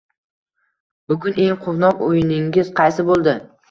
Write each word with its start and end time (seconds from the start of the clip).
Bugun 1.13 1.39
eng 1.45 1.61
quvnoq 1.69 2.05
o‘yiningiz 2.09 2.77
qaysi 2.83 3.11
bo‘ldi? 3.13 3.43